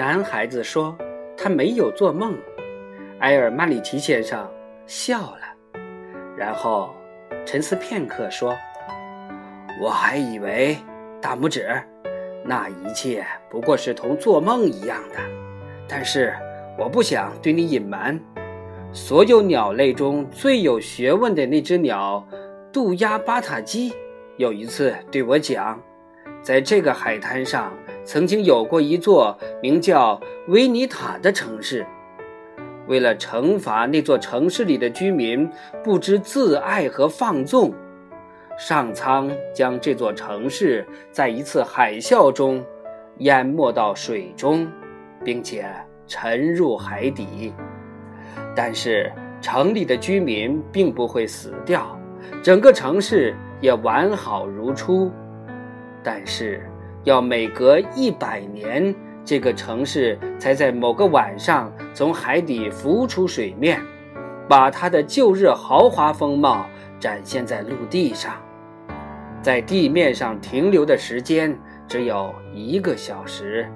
[0.00, 0.96] 男孩子说
[1.36, 2.34] ：“他没有做梦。”
[3.20, 4.50] 埃尔曼里奇先生
[4.86, 5.40] 笑了，
[6.38, 6.94] 然后
[7.44, 8.56] 沉思片刻说
[9.78, 10.78] ：“我还以为，
[11.20, 11.68] 大拇指，
[12.46, 15.18] 那一切不过是同做梦一样的。
[15.86, 16.32] 但是
[16.78, 18.18] 我不想对你隐瞒，
[18.94, 22.26] 所有鸟类中最有学问的那只鸟——
[22.72, 23.92] 杜鸦巴塔基，
[24.38, 25.78] 有一次对我讲，
[26.40, 27.70] 在这个海滩上。”
[28.04, 31.86] 曾经有过一座名叫维尼塔的城市，
[32.86, 35.48] 为了惩罚那座城市里的居民
[35.84, 37.72] 不知自爱和放纵，
[38.58, 42.64] 上苍将这座城市在一次海啸中
[43.18, 44.66] 淹没到水中，
[45.24, 45.64] 并且
[46.06, 47.52] 沉入海底。
[48.56, 51.96] 但是城里的居民并不会死掉，
[52.42, 55.12] 整个城市也完好如初。
[56.02, 56.66] 但是。
[57.04, 63.80] 要每隔一百年，这个城市才在某个晚上从海底浮出水面，
[64.48, 66.66] 把它的旧日豪华风貌
[66.98, 68.34] 展现在陆地上。
[69.40, 73.66] 在地面上停留的时间只有一个小时。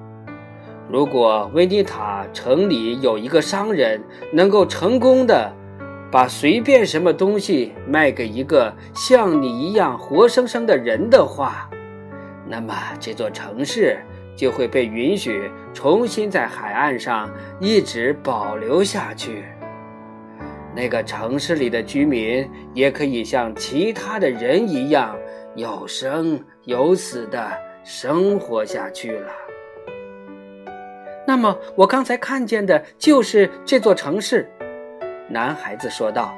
[0.90, 3.98] 如果威尼塔城里有一个商人
[4.30, 5.50] 能够成功的
[6.10, 11.70] 把随便什么东西卖给一个像你一样活生生的人的话，
[12.54, 13.98] 那么这座城市
[14.36, 17.28] 就会被允许重新在海岸上
[17.60, 19.44] 一直保留下去。
[20.72, 25.18] 那个城市里的居民也可以像其他的人一样
[25.56, 27.50] 有生有死的
[27.82, 29.32] 生活下去了。
[31.26, 34.48] 那么我刚才看见的就是这座城市，
[35.28, 36.32] 男孩子说道：“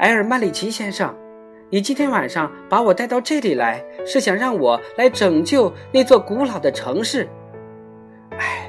[0.00, 1.14] 埃尔曼里奇先生。”
[1.72, 7.28] 你今天晚上把我带到这里来，是想让我来拯救那座古老的城市。
[8.32, 8.68] 唉，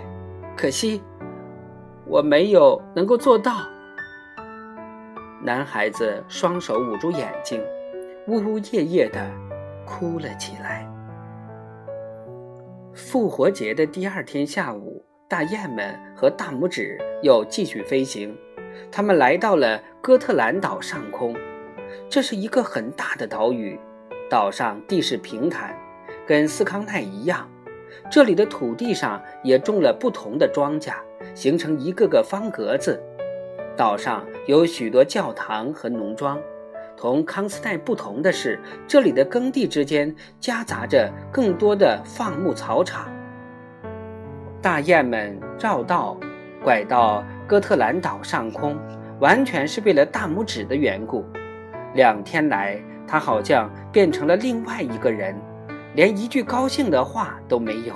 [0.56, 1.02] 可惜
[2.06, 3.54] 我没有能够做到。
[5.42, 7.60] 男孩子双手捂住眼睛，
[8.28, 9.20] 呜呜咽咽地
[9.84, 10.88] 哭了起来。
[12.94, 18.38] 复活节的第二天下午，大雁们和大拇指又继续飞行，
[18.92, 21.36] 他们来到了哥特兰岛上空。
[22.10, 23.80] 这是一个很大的岛屿，
[24.30, 25.76] 岛上地势平坦，
[26.28, 27.48] 跟斯康奈一样。
[28.10, 30.94] 这里的土地上也种了不同的庄稼，
[31.34, 33.02] 形成一个个方格子。
[33.78, 36.40] 岛上有许多教堂和农庄。
[36.98, 43.10] 同康斯泰不同的是，这里的耕地之间夹杂着更多的放牧草场。
[44.62, 46.16] 大雁们绕道，
[46.64, 48.78] 拐到哥特兰岛上空，
[49.20, 51.26] 完全是为了大拇指的缘故。
[51.94, 55.36] 两天来，他好像变成了另外一个人，
[55.96, 57.94] 连一句高兴的话都没有。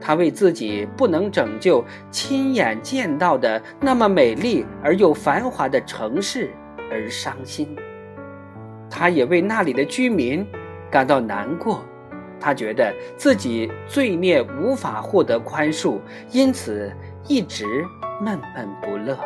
[0.00, 6.50] 他为自己不能拯救亲眼见到的那么美丽而又繁华的城市
[6.90, 7.74] 而伤心，
[8.90, 10.46] 他也为那里的居民
[10.90, 11.82] 感到难过。
[12.38, 15.98] 他觉得自己罪孽无法获得宽恕，
[16.30, 16.92] 因此
[17.26, 17.64] 一直
[18.20, 19.18] 闷闷不乐。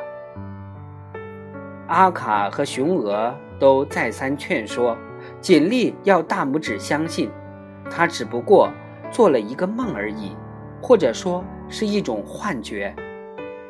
[1.89, 3.35] 阿卡和雄鹅。
[3.59, 4.97] 都再三劝说，
[5.41, 7.31] 尽力要大拇指相信，
[7.91, 8.71] 他只不过
[9.11, 10.37] 做了一个梦而已，
[10.81, 12.95] 或者说是一种幻觉。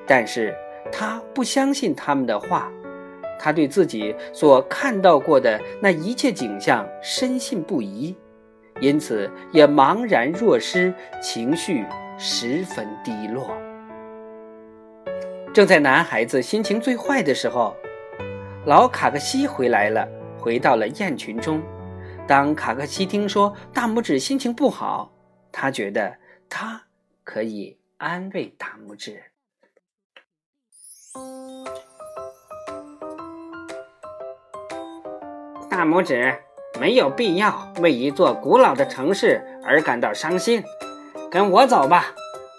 [0.07, 0.55] 但是
[0.93, 2.71] 他不相信他们的话，
[3.39, 8.15] 他对自己所看到过的那一切景象深信不疑，
[8.81, 11.85] 因此也茫然若失，情绪
[12.19, 13.51] 十分低落。
[15.53, 17.75] 正在男孩子心情最坏的时候。
[18.67, 20.07] 老卡克西回来了，
[20.39, 21.63] 回到了雁群中。
[22.27, 25.11] 当卡克西听说大拇指心情不好，
[25.51, 26.15] 他觉得
[26.51, 26.83] 他
[27.25, 29.23] 可以安慰大拇指。
[35.71, 36.37] 大拇指
[36.79, 40.63] 没有必要为一座古老的城市而感到伤心。
[41.31, 42.07] 跟我走吧，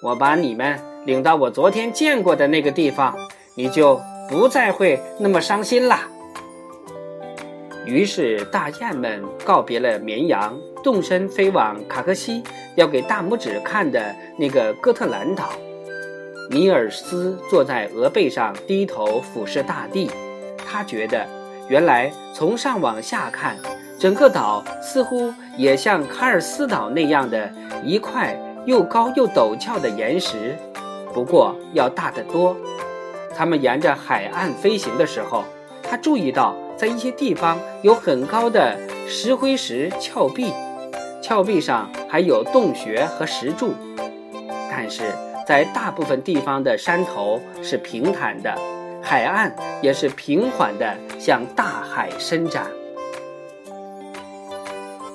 [0.02, 3.16] 我把你们领到我昨天见过的那个地方，
[3.54, 4.02] 你就。
[4.30, 6.08] 不再会那么伤心啦。
[7.86, 12.44] 于是大雁们告别了绵羊，动身飞往卡克西
[12.76, 15.50] 要给大拇指看的那个哥特兰岛。
[16.52, 20.12] 尼尔斯坐在鹅背上，低头俯视大地。
[20.58, 21.26] 他觉得，
[21.68, 23.58] 原来从上往下看，
[24.00, 27.52] 整个岛似乎也像卡尔斯岛那样的
[27.84, 30.56] 一块又高又陡峭的岩石，
[31.12, 32.56] 不过要大得多。
[33.40, 35.46] 他们沿着海岸飞行的时候，
[35.82, 38.78] 他注意到在一些地方有很高的
[39.08, 40.52] 石灰石峭壁，
[41.22, 43.74] 峭壁上还有洞穴和石柱。
[44.70, 45.14] 但是
[45.48, 48.54] 在大部分地方的山头是平坦的，
[49.02, 52.66] 海岸也是平缓的向大海伸展。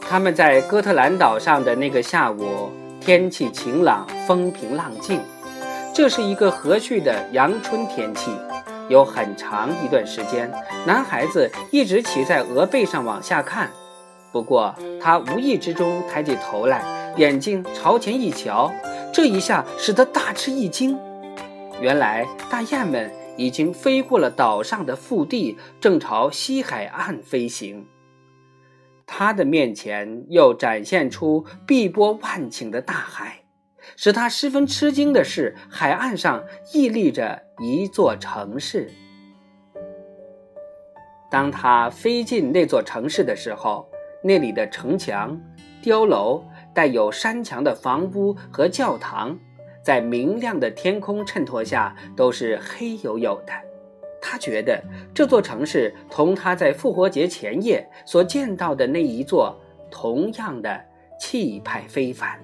[0.00, 2.70] 他们在哥特兰岛上的那个下午，
[3.02, 5.20] 天气晴朗，风平浪静。
[5.94, 8.32] 这是一个和煦的阳春天气。
[8.88, 10.52] 有很长一段时间，
[10.84, 13.70] 男孩子一直骑在鹅背上往下看。
[14.32, 18.70] 不过他无意之中抬起头来，眼睛朝前一瞧，
[19.12, 20.98] 这一下使得大吃一惊。
[21.80, 27.86] 原来大雁们已经飞过了岛上的腹地，正朝西海岸飞行。
[29.06, 33.43] 他的面前又展现出碧波万顷的大海，
[33.96, 38.90] 使他十分吃惊的是，海岸上屹立着一座城市。
[41.30, 43.88] 当他飞进那座城市的时候，
[44.22, 45.40] 那里的城墙、
[45.82, 49.36] 碉楼、带有山墙的房屋和教堂，
[49.82, 53.52] 在明亮的天空衬托下，都是黑黝黝的。
[54.20, 54.82] 他觉得
[55.12, 59.60] 这座城市同他在复活节前夜所见到的那一座
[59.90, 60.82] 同样的
[61.18, 62.43] 气派非凡。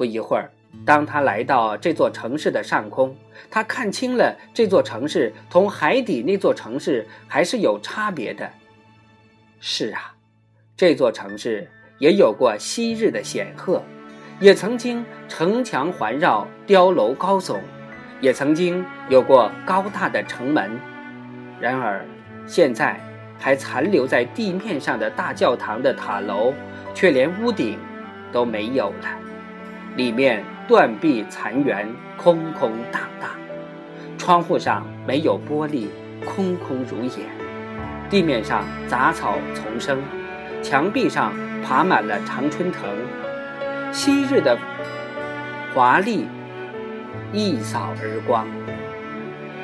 [0.00, 0.50] 不一会儿，
[0.86, 3.14] 当他来到这座城市的上空，
[3.50, 8.50] 他看清了这座城市同海底那座城市还是有差别的。
[9.60, 10.14] 是啊，
[10.74, 13.82] 这座城市也有过昔日的显赫，
[14.40, 17.58] 也曾经城墙环绕，碉楼高耸。
[18.22, 20.80] 也曾经有过高大的城门，
[21.60, 22.06] 然而
[22.46, 22.98] 现在
[23.38, 26.54] 还残留在地面上的大教堂的塔楼，
[26.94, 27.78] 却连屋顶
[28.32, 29.29] 都没有了。
[29.96, 33.28] 里面断壁残垣，空空荡荡；
[34.18, 35.86] 窗户上没有玻璃，
[36.24, 37.24] 空空如也；
[38.08, 40.00] 地面上杂草丛生，
[40.62, 41.32] 墙壁上
[41.62, 42.88] 爬满了常春藤。
[43.92, 44.56] 昔日的
[45.74, 46.26] 华丽。
[47.32, 48.44] 一扫而光。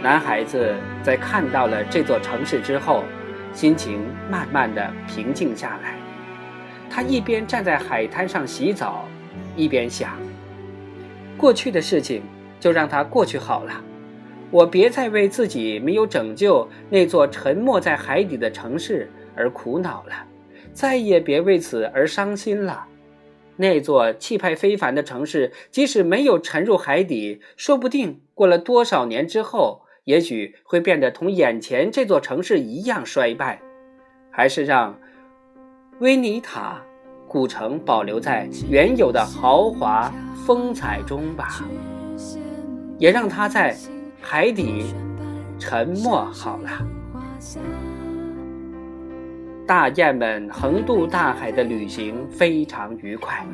[0.01, 3.03] 男孩子在看到了这座城市之后，
[3.53, 4.01] 心情
[4.31, 5.95] 慢慢的平静下来。
[6.89, 9.05] 他一边站在海滩上洗澡，
[9.57, 10.17] 一边想：
[11.37, 12.23] 过去的事情
[12.61, 13.83] 就让它过去好了。
[14.51, 20.15] 我别再为自己没有拯救那座沉没在海底的城市而苦恼了，
[20.73, 22.87] 再也别为此而伤心了。
[23.57, 33.61] 那座气派非凡的城市，即使没有沉入海底，说不定过了多少年之后，也许会变得同眼前这座城市一样衰败。
[34.31, 35.01] 还是让
[35.99, 36.83] 威尼塔
[37.37, 40.11] 古城保留在原有的豪华
[40.47, 41.63] 风采中吧，
[42.97, 43.77] 也让它在
[44.23, 44.87] 海底
[45.59, 46.71] 沉没好了。
[49.67, 53.45] 大雁们横渡大海的旅行非常愉快。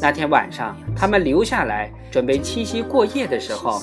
[0.00, 3.80] 那天晚上，他们留下来准备栖息过夜的时候，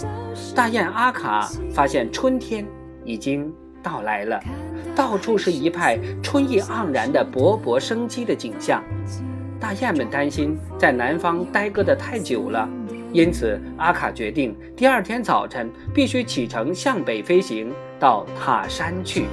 [0.54, 2.66] 大雁阿卡发现春天
[3.06, 3.50] 已经
[3.82, 4.38] 到来了，
[4.94, 8.84] 到处是一派春意盎然的勃勃生机的景象。
[9.60, 12.68] 大雁们担心在南方待搁的太久了，
[13.12, 19.26] 因此阿卡决定第二天早晨必须启程向北飞行到塔山去。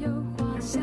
[0.00, 0.82] 有花香。